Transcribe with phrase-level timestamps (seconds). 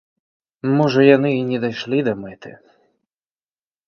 [0.77, 2.51] Можа яны не дайшлі да мэты?